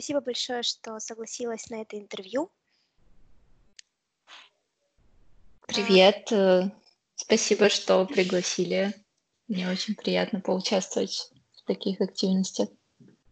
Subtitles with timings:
[0.00, 2.52] Спасибо большое, что согласилась на это интервью.
[5.66, 6.30] Привет.
[6.30, 6.70] Э,
[7.16, 8.94] спасибо, что пригласили.
[9.48, 12.68] Мне очень приятно поучаствовать в таких активностях.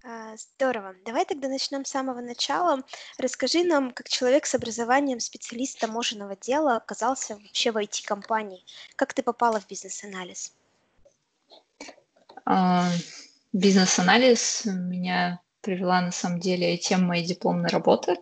[0.02, 0.96] А, здорово.
[1.04, 2.82] Давай тогда начнем с самого начала.
[3.16, 8.64] Расскажи нам, как человек с образованием специалиста таможенного дела оказался вообще в IT-компании.
[8.96, 10.52] Как ты попала в бизнес-анализ?
[12.44, 12.90] А,
[13.52, 18.16] бизнес-анализ меня привела на самом деле тема моей дипломной работы.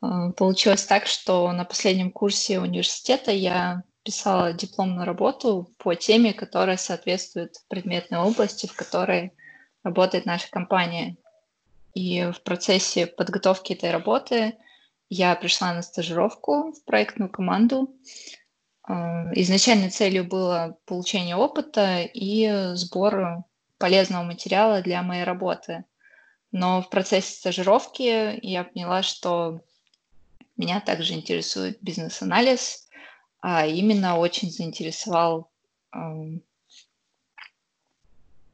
[0.00, 6.78] А, получилось так, что на последнем курсе университета я писала дипломную работу по теме, которая
[6.78, 9.34] соответствует предметной области, в которой
[9.84, 11.18] работает наша компания.
[11.92, 14.56] И в процессе подготовки этой работы
[15.10, 17.94] я пришла на стажировку в проектную команду.
[18.84, 23.44] А, изначальной целью было получение опыта и сбор
[23.76, 25.84] полезного материала для моей работы.
[26.52, 29.62] Но в процессе стажировки я поняла, что
[30.56, 32.88] меня также интересует бизнес-анализ,
[33.40, 35.50] а именно очень заинтересовал
[35.94, 35.98] э,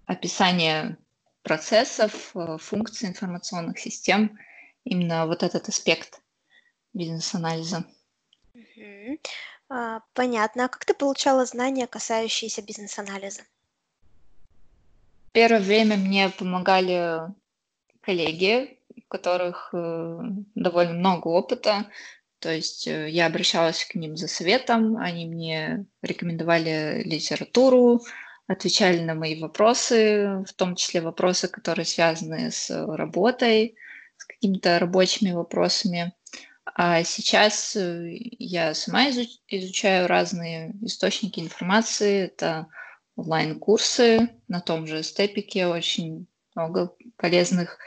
[0.06, 0.96] описание
[1.42, 4.38] процессов, э, функций информационных систем,
[4.84, 6.22] именно вот этот аспект
[6.94, 7.84] бизнес-анализа.
[8.54, 9.18] Угу.
[9.70, 10.66] А, понятно.
[10.66, 13.42] А как ты получала знания, касающиеся бизнес-анализа?
[15.32, 17.34] Первое время мне помогали
[18.08, 20.18] коллеги, у которых э,
[20.54, 21.84] довольно много опыта.
[22.38, 28.00] То есть э, я обращалась к ним за советом, они мне рекомендовали литературу,
[28.46, 33.76] отвечали на мои вопросы, в том числе вопросы, которые связаны с работой,
[34.16, 36.14] с какими-то рабочими вопросами.
[36.64, 42.24] А сейчас э, я сама изучаю разные источники информации.
[42.24, 42.68] Это
[43.16, 47.78] онлайн-курсы на том же степике, очень много полезных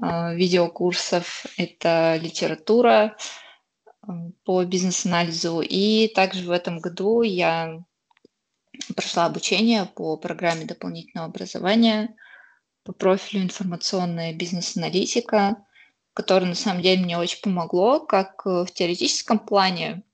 [0.00, 1.46] э, видеокурсов.
[1.56, 3.16] Это литература
[4.06, 4.12] э,
[4.44, 5.60] по бизнес-анализу.
[5.60, 7.82] И также в этом году я
[8.94, 12.14] прошла обучение по программе дополнительного образования
[12.86, 15.56] по профилю информационная бизнес-аналитика,
[16.14, 20.04] которое на самом деле мне очень помогло, как э, в теоретическом плане.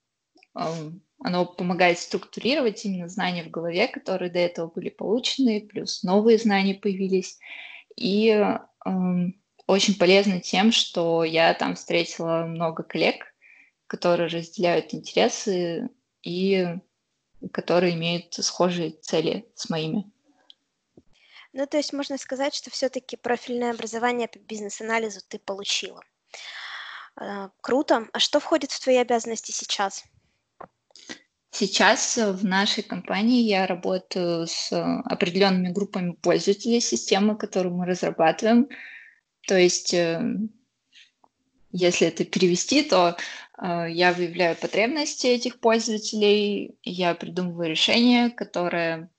[0.56, 6.38] Эм, оно помогает структурировать именно знания в голове, которые до этого были получены, плюс новые
[6.38, 7.38] знания появились.
[7.96, 8.58] И э,
[9.66, 13.34] очень полезно тем, что я там встретила много коллег,
[13.86, 15.88] которые разделяют интересы
[16.22, 16.66] и
[17.52, 20.10] которые имеют схожие цели с моими.
[21.52, 26.02] Ну, то есть можно сказать, что все-таки профильное образование по бизнес-анализу ты получила.
[27.16, 28.08] А, круто.
[28.12, 30.04] А что входит в твои обязанности сейчас?
[31.54, 34.72] Сейчас в нашей компании я работаю с
[35.04, 38.70] определенными группами пользователей системы, которую мы разрабатываем.
[39.46, 40.22] То есть, э,
[41.70, 43.18] если это перевести, то
[43.58, 49.10] э, я выявляю потребности этих пользователей, я придумываю решение, которое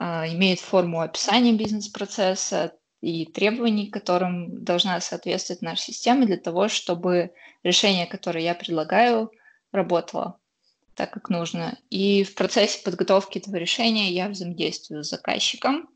[0.00, 7.34] э, имеет форму описания бизнес-процесса и требований, которым должна соответствовать наша система для того, чтобы
[7.62, 9.30] решение, которое я предлагаю,
[9.70, 10.38] работало
[10.98, 11.78] так, как нужно.
[11.90, 15.88] И в процессе подготовки этого решения я взаимодействую с заказчиком.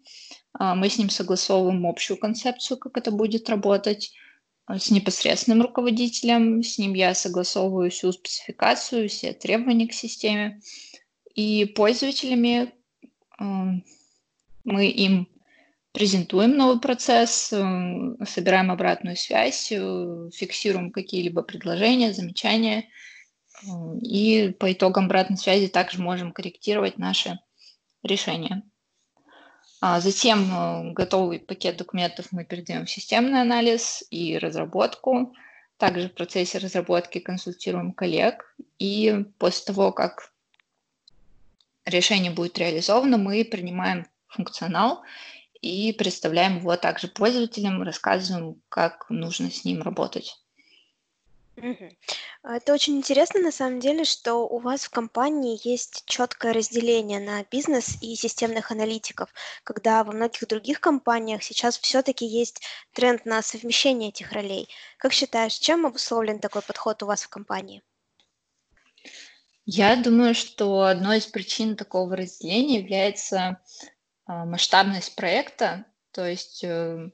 [0.53, 4.13] А, мы с ним согласовываем общую концепцию, как это будет работать
[4.65, 6.63] а, с непосредственным руководителем.
[6.63, 10.61] С ним я согласовываю всю спецификацию, все требования к системе.
[11.35, 12.73] И пользователями
[13.39, 13.73] а,
[14.63, 15.27] мы им
[15.91, 22.85] презентуем новый процесс, собираем обратную связь, э, фиксируем какие-либо предложения, замечания–
[24.01, 27.39] и по итогам обратной связи также можем корректировать наши
[28.03, 28.63] решения.
[29.81, 35.35] А затем э, готовый пакет документов мы передаем в системный анализ и разработку.
[35.77, 38.55] Также в процессе разработки консультируем коллег.
[38.79, 40.33] И после того, как
[41.85, 45.03] решение будет реализовано, мы принимаем функционал
[45.61, 50.42] и представляем его также пользователям, рассказываем, как нужно с ним работать.
[51.57, 51.97] Мгм.
[52.43, 57.45] Это очень интересно, на самом деле, что у вас в компании есть четкое разделение на
[57.45, 59.33] бизнес и системных аналитиков,
[59.63, 62.63] когда во многих других компаниях сейчас все-таки есть
[62.93, 64.69] тренд на совмещение этих ролей.
[64.97, 67.83] Как считаешь, чем обусловлен такой подход у вас в компании?
[69.65, 73.61] Я думаю, что одной из причин такого разделения является
[74.25, 75.85] а, масштабность проекта.
[76.11, 77.11] То есть э,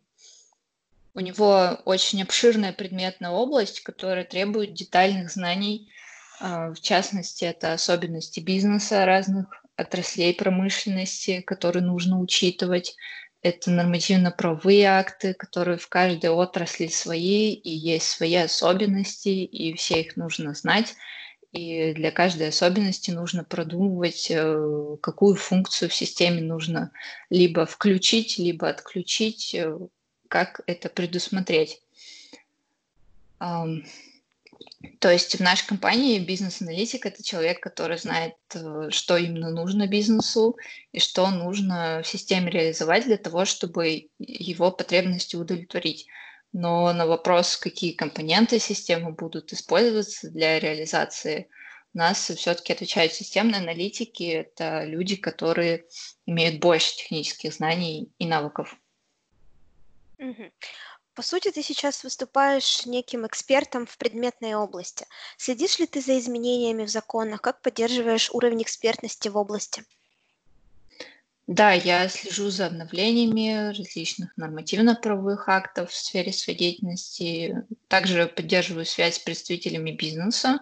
[1.15, 5.93] у него очень обширная предметная область, которая требует детальных знаний.
[6.41, 9.47] А, в частности, это особенности бизнеса разных
[9.77, 12.97] отраслей промышленности, которые нужно учитывать.
[13.41, 20.17] это нормативно-правовые акты, которые в каждой отрасли свои, и есть свои особенности, и все их
[20.17, 20.97] нужно знать.
[21.53, 26.91] И для каждой особенности нужно продумывать, э, какую функцию в системе нужно
[27.31, 29.79] либо включить, либо отключить, э,
[30.29, 31.83] как это предусмотреть.
[35.01, 40.57] То есть в нашей компании бизнес-аналитик– это человек, который знает, э, что именно нужно бизнесу
[40.93, 46.07] и что нужно в системе реализовать для того, чтобы его потребности удовлетворить.
[46.53, 51.49] Но на вопрос, какие компоненты системы будут использоваться для реализации,
[51.95, 54.25] у нас все-таки отвечают системные аналитики.
[54.25, 55.85] Это люди, которые
[56.27, 58.77] имеют больше технических знаний и навыков.
[61.15, 65.05] По сути, ты сейчас выступаешь неким экспертом в предметной области.
[65.37, 67.41] Следишь ли ты за изменениями в законах?
[67.41, 69.85] Как поддерживаешь уровень экспертности в области?
[71.49, 77.65] Да, я слежу за обновлениями различных нормативно-правовых актов в сфере своей деятельности.
[77.89, 80.61] Также поддерживаю связь с представителями бизнеса,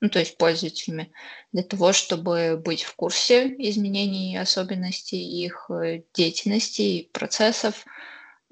[0.00, 1.10] ну, то есть пользователями,
[1.52, 7.86] для того, чтобы быть в курсе изменений и особенностей их э, деятельности и процессов,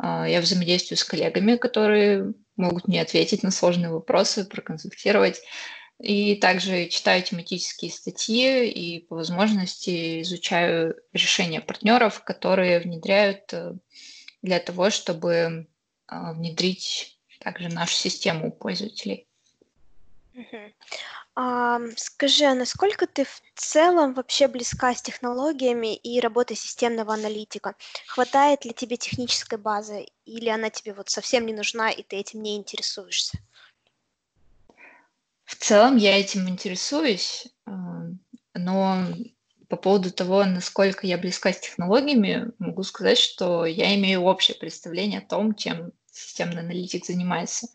[0.02, 5.40] я взаимодействую с коллегами, которые могут мне ответить на сложные вопросы, проконсультировать.
[6.00, 13.74] И также читаю тематические статьи и по возможности изучаю решения партнеров, которые внедряют э,
[14.42, 15.68] для того, чтобы
[16.06, 19.28] а, внедрить также нашу систему пользователей.
[21.36, 27.74] А, скажи, а насколько ты в целом вообще близка с технологиями и работой системного аналитика?
[28.06, 32.42] Хватает ли тебе технической базы или она тебе вот совсем не нужна и ты этим
[32.42, 33.38] не интересуешься?
[35.44, 37.48] В целом я этим интересуюсь,
[38.54, 39.06] но
[39.68, 45.20] по поводу того, насколько я близка с технологиями, могу сказать, что я имею общее представление
[45.20, 47.68] о том, чем системный аналитик занимается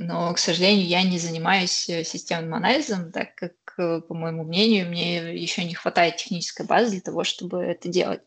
[0.00, 4.88] но, к сожалению, я не занимаюсь э, системным анализом, так как, э, по моему мнению,
[4.88, 8.22] мне еще не хватает технической базы для того, чтобы это делать.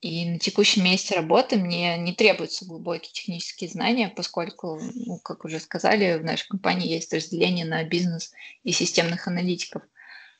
[0.00, 5.60] И на текущем месте работы мне не требуются глубокие технические знания, поскольку, ну, как уже
[5.60, 8.32] сказали, в нашей компании есть разделение на бизнес
[8.64, 9.84] и системных аналитиков.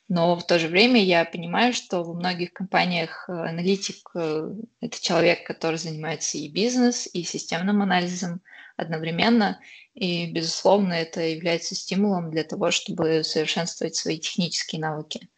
[0.09, 5.47] Но в то же время я понимаю, что во многих компаниях э, аналитик– это человек,
[5.47, 8.41] который занимается и бизнес, и системным анализом
[8.77, 9.61] одновременно.
[9.93, 15.29] И, безусловно, это является стимулом для того, чтобы совершенствовать свои технические навыки.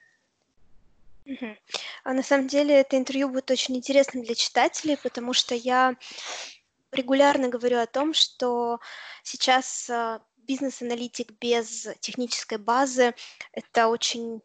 [2.04, 5.96] А на самом деле это интервью будет очень интересным для читателей, потому что я
[6.92, 8.80] регулярно говорю о том, что
[9.24, 13.14] сейчас а, бизнес-аналитик без технической базы–
[13.52, 14.42] это очень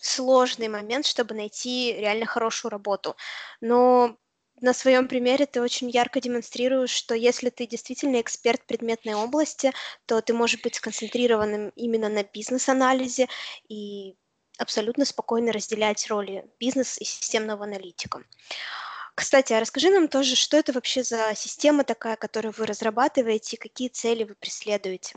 [0.00, 3.16] сложный момент, чтобы найти реально хорошую работу.
[3.60, 4.16] Но
[4.60, 9.72] на своем примере ты очень ярко демонстрируешь, что если ты действительно эксперт предметной области,
[10.06, 13.28] то ты можешь быть сконцентрированным именно на бизнес-анализе
[13.68, 14.16] и
[14.58, 18.22] абсолютно спокойно разделять роли бизнес и системного аналитика.
[19.14, 23.58] Кстати, а расскажи нам тоже, что это вообще за система такая, которую вы разрабатываете, и
[23.58, 25.16] какие цели вы преследуете?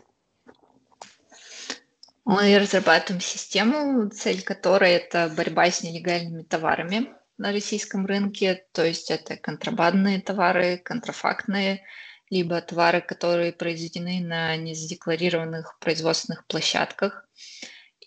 [2.25, 9.09] Мы разрабатываем систему, цель которой это борьба с нелегальными товарами на российском рынке, то есть
[9.09, 11.83] это контрабандные товары, контрафактные,
[12.29, 17.27] либо товары, которые произведены на незадекларированных производственных площадках.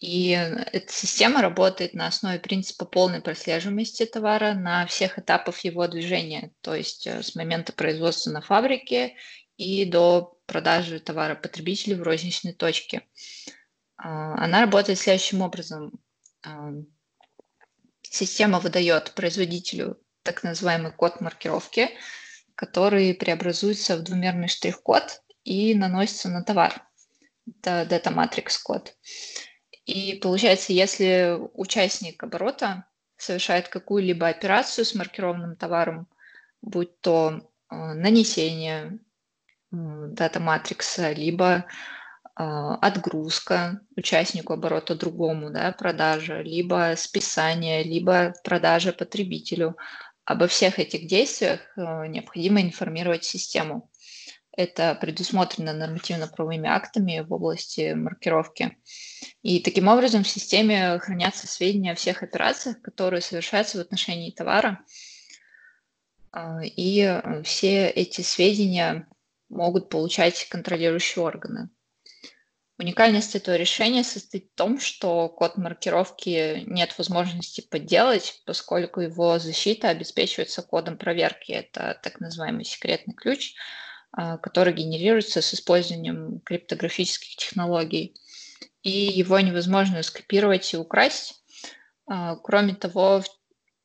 [0.00, 6.52] И эта система работает на основе принципа полной прослеживаемости товара на всех этапах его движения,
[6.60, 9.14] то есть э, с момента производства на фабрике
[9.56, 13.02] и до продажи товара потребителю в розничной точке.
[13.96, 15.92] А, она работает следующим образом.
[18.14, 21.90] Система выдает производителю так называемый код маркировки,
[22.54, 26.80] который преобразуется в двумерный штрих-код и наносится на товар.
[27.48, 28.94] Это Data Matrix код.
[29.84, 32.84] И получается, если участник оборота
[33.16, 36.06] совершает какую-либо операцию с маркированным товаром,
[36.62, 39.00] будь то э, нанесение
[39.72, 41.64] дата матрикса, либо
[42.36, 49.76] отгрузка участнику оборота другому, да, продажа, либо списание, либо продажа потребителю.
[50.24, 53.90] Обо всех этих действиях э, необходимо информировать систему.
[54.56, 58.78] Это предусмотрено нормативно-правовыми актами в области маркировки.
[59.42, 64.80] И таким образом в системе хранятся сведения о всех операциях, которые совершаются в отношении товара.
[66.32, 69.06] А, и все эти сведения
[69.48, 71.68] могут получать контролирующие органы.
[72.76, 79.90] Уникальность этого решения состоит в том, что код маркировки нет возможности подделать, поскольку его защита
[79.90, 81.52] обеспечивается кодом проверки.
[81.52, 83.54] Это так называемый секретный ключ,
[84.10, 88.16] а, который генерируется с использованием криптографических технологий.
[88.82, 91.44] И его невозможно скопировать и украсть.
[92.06, 93.22] А, кроме того,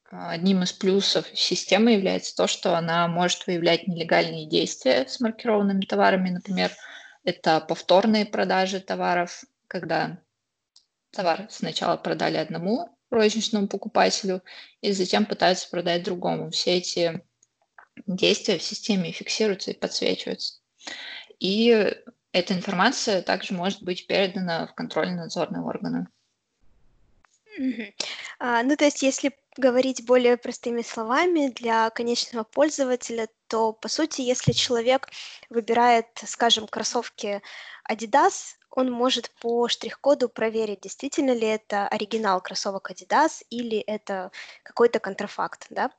[0.10, 6.32] одним из плюсов системы является то, что она может выявлять нелегальные действия с маркированными товарами,
[6.32, 6.72] например,
[7.24, 10.22] это повторные продажи товаров, когда
[11.12, 14.44] товар сначала продали одному розничному покупателю
[14.82, 16.52] и затем пытаются продать другому.
[16.52, 17.24] Все эти
[18.06, 20.62] действия в системе фиксируются и подсвечиваются.
[21.40, 21.94] И
[22.32, 26.08] эта информация также может быть передана в контрольно-надзорные органы.
[28.40, 34.22] А, ну, то есть, если говорить более простыми словами, для конечного пользователя, то, по сути,
[34.22, 35.10] если человек
[35.50, 37.42] выбирает, скажем, кроссовки
[37.90, 44.32] Adidas, он может по штрих-коду проверить, действительно ли это оригинал кроссовок Adidas или это
[44.64, 45.92] какой-то контрафакт, да?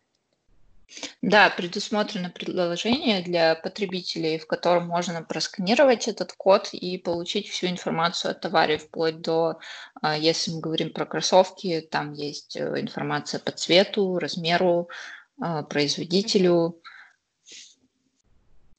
[1.22, 8.32] Да, предусмотрено предложение для потребителей, в котором можно просканировать этот код и получить всю информацию
[8.32, 9.58] о товаре, вплоть до,
[10.02, 14.88] а, если мы говорим про кроссовки, там есть э, информация по цвету, размеру,
[15.40, 16.80] а, производителю.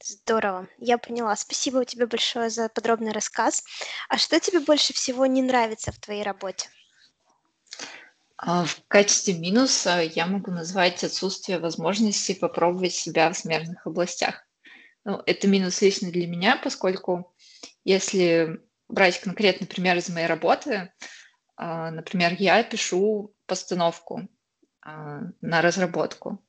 [0.04, 1.36] Здорово, я поняла.
[1.36, 3.64] Спасибо тебе большое за подробный рассказ.
[4.08, 6.68] А что тебе больше всего не нравится в твоей работе?
[8.44, 14.44] А, в качестве минуса я могу назвать отсутствие возможности попробовать себя в смежных областях.
[15.04, 17.32] Ну, это минус лично для меня, поскольку
[17.84, 20.92] если брать конкретный пример из моей работы,
[21.56, 24.28] а, например, я пишу постановку
[24.80, 26.44] а, на разработку,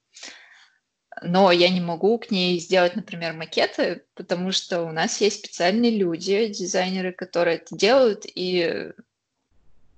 [1.22, 5.96] но я не могу к ней сделать, например, макеты, потому что у нас есть специальные
[5.96, 8.94] люди, дизайнеры, которые это делают, и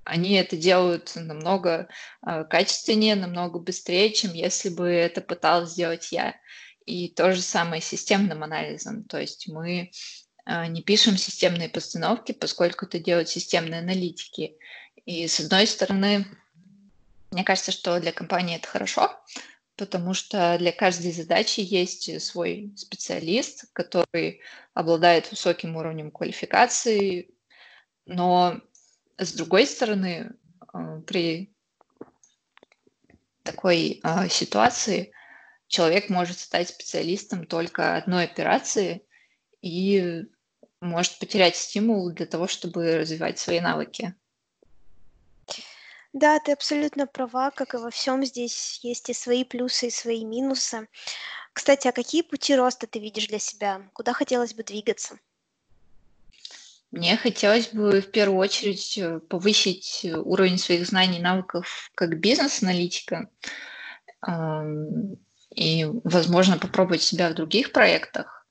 [0.05, 1.89] они это делают намного
[2.25, 6.35] э, качественнее, намного быстрее, чем если бы это пыталась сделать я.
[6.85, 9.03] И то же самое с системным анализом.
[9.03, 9.91] То есть мы
[10.45, 14.55] э, не пишем системные постановки, поскольку это делают системные аналитики.
[15.05, 16.25] И с одной стороны,
[17.31, 19.11] мне кажется, что для компании это хорошо,
[19.75, 24.41] потому что для каждой задачи есть свой специалист, который
[24.75, 27.29] обладает высоким уровнем квалификации,
[28.05, 28.61] но
[29.17, 30.35] с другой стороны,
[30.73, 31.55] а, при
[33.43, 35.13] такой а, ситуации
[35.67, 39.07] человек может стать специалистом только одной операции
[39.61, 40.23] и
[40.81, 44.15] может потерять стимул для того, чтобы развивать свои навыки.
[46.13, 50.23] Да, ты абсолютно права, как и во всем здесь есть и свои плюсы, и свои
[50.23, 50.87] минусы.
[51.51, 53.89] Кстати, а какие пути роста ты видишь для себя?
[53.93, 55.19] Куда хотелось бы двигаться?
[56.95, 63.29] Мне хотелось бы в первую очередь э, повысить уровень своих знаний и навыков как бизнес-аналитика
[65.53, 68.47] и, возможно, попробовать себя в других проектах.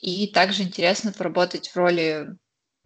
[0.00, 2.28] И также интересно поработать в роли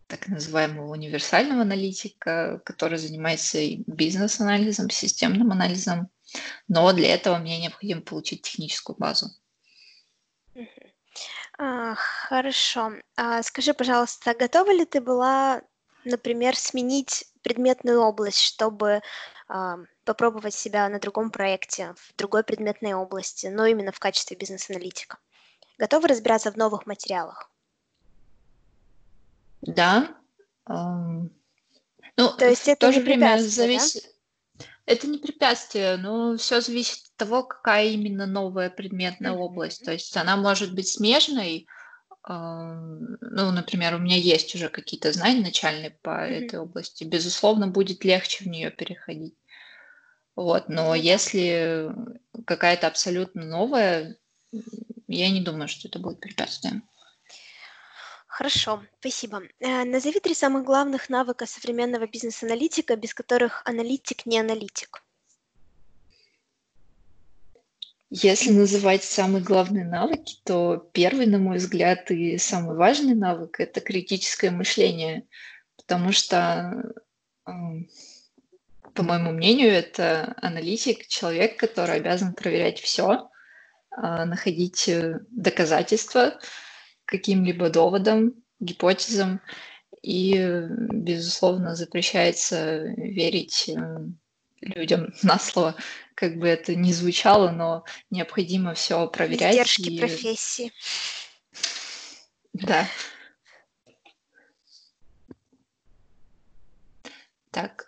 [0.08, 6.08] так называемого универсального аналитика, который занимается бизнес-анализом, системным анализом.
[6.66, 9.28] Но для этого мне необходимо получить техническую базу.
[11.58, 12.92] А, хорошо.
[13.16, 15.62] А, скажи, пожалуйста, готова ли ты была,
[16.04, 19.02] например, сменить предметную область, чтобы
[19.48, 25.18] а, попробовать себя на другом проекте, в другой предметной области, но именно в качестве бизнес-аналитика?
[25.78, 27.50] Готова разбираться в новых материалах?
[29.62, 30.08] Да.
[32.16, 34.13] Ну, То есть в то же время препятствие, да?
[34.86, 39.84] Это не препятствие, но все зависит от того, какая именно новая предметная область.
[39.84, 41.66] То есть она может быть смежной.
[42.28, 47.04] Ну, например, у меня есть уже какие-то знания начальные по этой области.
[47.04, 49.34] Безусловно, будет легче в нее переходить.
[50.36, 51.90] Вот, но Ну если
[52.44, 54.16] какая-то абсолютно новая,
[55.06, 56.82] я не думаю, что это будет препятствием.
[58.36, 59.42] Хорошо, спасибо.
[59.60, 65.04] Э, назови три самых главных навыка современного бизнес-аналитика, без которых аналитик не аналитик.
[68.10, 73.80] Если называть самые главные навыки, то первый, на мой взгляд, и самый важный навык– это
[73.80, 75.28] критическое мышление,
[75.76, 76.82] потому что,
[77.46, 77.88] м,
[78.94, 83.30] по моему мнению, это аналитик, человек, который обязан проверять все,
[83.96, 86.40] находить э, доказательства,
[87.04, 89.40] каким-либо доводам, гипотезам,
[90.02, 94.06] и, безусловно, запрещается верить э,
[94.60, 95.76] людям на слово,
[96.14, 99.54] как бы это ни звучало, но необходимо все проверять.
[99.54, 99.98] Издержки и...
[99.98, 100.72] профессии.
[102.52, 102.86] Да.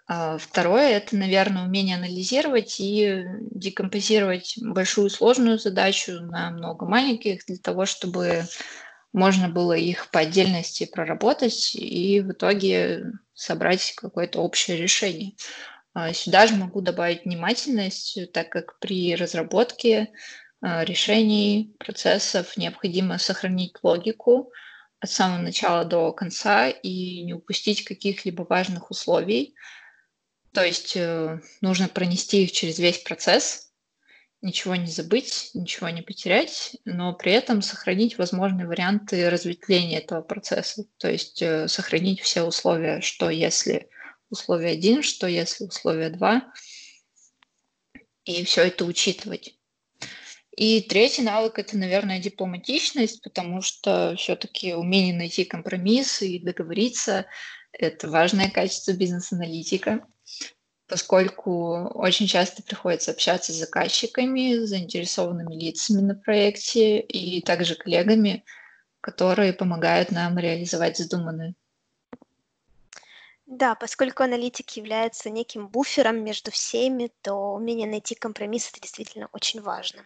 [0.09, 7.57] А второе– это, наверное, умение анализировать и декомпозировать большую сложную задачу на много маленьких для
[7.57, 8.45] того, чтобы
[9.17, 15.33] можно было их по отдельности проработать и в итоге собрать какое-то общее решение.
[15.95, 20.11] А сюда же могу добавить внимательность, так как при разработке
[20.61, 24.53] а, решений, процессов необходимо сохранить логику
[25.01, 29.55] от самого начала до конца и не упустить каких-либо важных условий.
[30.53, 33.66] То есть э, нужно пронести их через весь процесс,
[34.47, 40.85] ничего не забыть, ничего не потерять, но при этом сохранить возможные варианты разветвления этого процесса.
[40.99, 43.91] То есть э, сохранить все условия, что если
[44.31, 46.53] условие 1, что если условие 2,
[48.25, 49.59] и все это учитывать.
[50.57, 57.27] И третий навык– это, наверное, дипломатичность, потому что все-таки умение найти компромисс и договориться–
[57.73, 60.07] это важное качество бизнес-аналитика,
[60.89, 68.45] поскольку очень часто приходится общаться с заказчиками, заинтересованными лицами на проекте и также коллегами,
[69.01, 71.55] которые помогают нам реализовать задуманное.
[73.47, 79.61] Да, поскольку аналитик является неким буфером между всеми, то умение найти компромисс это действительно очень
[79.61, 80.05] важно.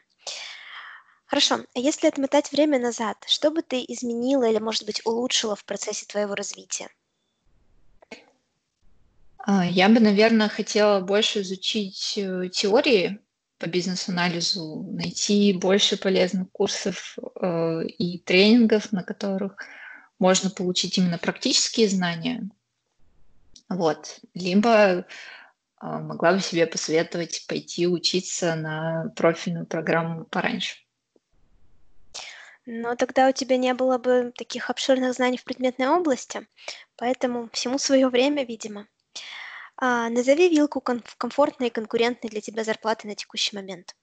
[1.24, 5.64] Хорошо, а если отмотать время назад, что бы ты изменила или, может быть, улучшила в
[5.64, 6.90] процессе твоего развития?
[9.42, 13.20] А, я бы, наверное, хотела больше изучить э, теории
[13.58, 19.56] по бизнес-анализу, найти больше полезных курсов э, и тренингов, на которых
[20.18, 22.48] можно получить именно практические знания.
[23.68, 24.20] Вот.
[24.34, 25.06] Либо
[25.78, 30.76] а, могла бы себе посоветовать пойти учиться на профильную программу пораньше.
[32.66, 36.46] Но тогда у тебя не было бы таких обширных знаний в предметной области,
[36.96, 38.86] поэтому всему свое время, видимо.
[39.76, 43.96] А, назови вилку ком- комфортной и конкурентной для тебя зарплаты на текущий момент.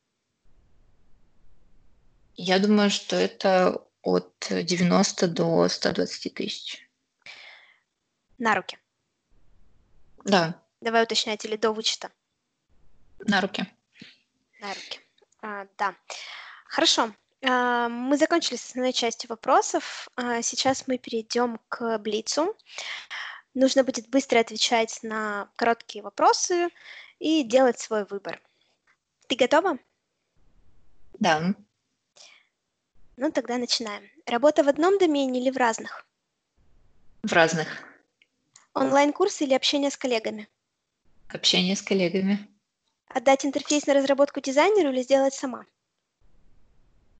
[2.36, 6.88] Я думаю, что это от 90 до 120 тысяч.
[8.38, 8.78] На руки.
[10.24, 10.62] Да.
[10.82, 12.12] Давай уточнять, или до вычета?
[13.20, 13.66] На руки.
[14.60, 15.00] На руки.
[15.42, 15.96] А, да.
[16.66, 17.14] Хорошо.
[17.42, 20.08] А, мы закончили с основной частью вопросов.
[20.16, 22.56] А, сейчас мы перейдем к Блицу.
[23.58, 26.70] Нужно будет быстро отвечать на короткие вопросы
[27.18, 28.40] и делать свой выбор.
[29.28, 29.80] Ты готова?
[31.18, 31.56] Да.
[33.16, 34.04] Ну, тогда начинаем.
[34.28, 36.06] Работа в одном домене или в разных?
[37.24, 37.68] В разных.
[38.76, 40.48] Онлайн-курсы или общение с коллегами?
[41.30, 42.48] Общение с коллегами.
[43.08, 45.66] Отдать интерфейс на разработку дизайнеру или сделать сама?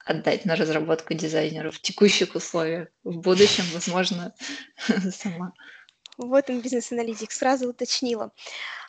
[0.06, 2.90] Отдать на разработку дизайнеру в текущих условиях.
[3.04, 4.36] В будущем, возможно,
[5.12, 5.52] сама.
[6.18, 8.32] Вот он, бизнес-аналитик, сразу уточнила.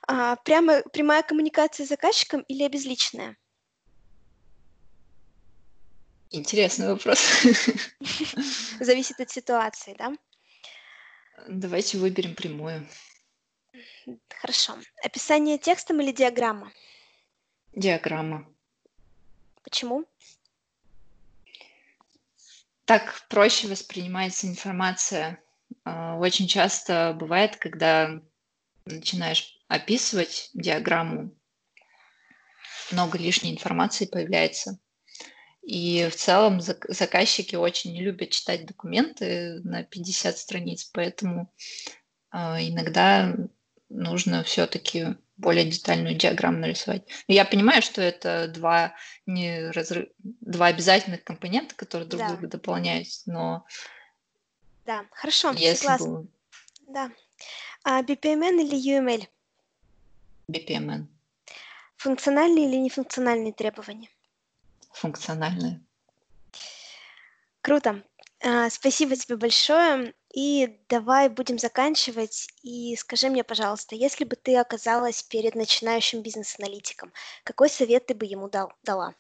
[0.07, 3.37] А, прямо прямая коммуникация с заказчиком или обезличенная?
[6.31, 7.21] Интересный вопрос.
[8.81, 10.13] Зависит от ситуации, да?
[11.47, 12.87] Давайте выберем прямую.
[14.41, 14.79] Хорошо.
[15.03, 16.73] Описание текстом или диаграмма?
[17.73, 18.47] Диаграмма.
[19.63, 20.05] Почему?
[22.85, 25.43] Так проще воспринимается информация.
[25.89, 28.21] А, очень часто бывает, когда
[28.85, 31.35] начинаешь описывать диаграмму,
[32.93, 34.79] много лишней информации появляется.
[35.63, 41.53] И в целом заказчики очень не любят читать документы на 50 страниц, поэтому
[42.31, 43.35] а, иногда
[43.89, 47.05] нужно все-таки более детальную диаграмму нарисовать.
[47.29, 52.29] я понимаю, что это два, не разрыв, два обязательных компонента, которые друг да.
[52.29, 53.65] друга дополняют, но...
[54.89, 56.07] Да, хорошо, если согласна.
[56.07, 56.27] Было...
[56.87, 57.11] Да.
[57.85, 59.29] А BPMN или UML?
[60.51, 61.05] BPMN.
[61.99, 64.09] Функциональные или нефункциональные требования?
[64.93, 65.85] Функциональные.
[67.61, 68.03] Круто.
[68.41, 70.15] А, спасибо тебе большое.
[70.33, 72.49] И давай будем заканчивать.
[72.63, 77.13] И скажи мне, пожалуйста, если бы ты оказалась перед начинающим бизнес-аналитиком,
[77.45, 79.15] какой совет ты бы ему дал, дала?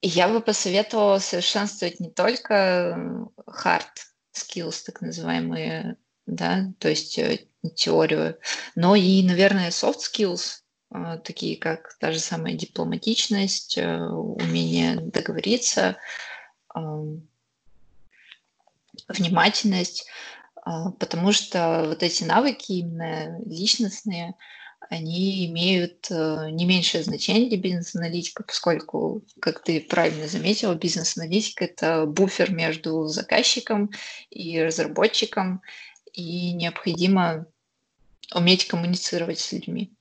[0.00, 3.88] Я бы посоветовала совершенствовать не только hard
[4.32, 8.38] skills, так называемые, да, то есть э, теорию,
[8.76, 15.96] но и, наверное, soft skills, а, такие как та же самая дипломатичность, э, умение договориться,
[19.08, 20.06] внимательность,
[20.62, 24.34] а, потому что вот эти навыки именно личностные,
[24.88, 32.06] они имеют э, не меньшее значение для бизнес-аналитика, поскольку, как ты правильно заметила, бизнес-аналитик– это
[32.06, 33.90] буфер между заказчиком
[34.30, 35.60] и разработчиком,
[36.12, 37.46] и необходимо
[38.34, 39.92] уметь коммуницировать с людьми.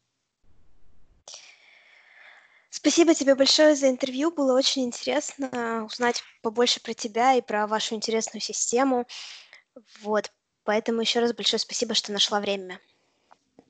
[2.70, 4.32] Спасибо тебе большое за интервью.
[4.32, 9.06] Было очень интересно узнать побольше про тебя и про вашу интересную систему.
[10.02, 10.32] Вот.
[10.64, 12.80] Поэтому еще раз большое спасибо, что нашла время.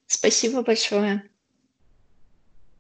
[0.08, 1.30] Спасибо большое.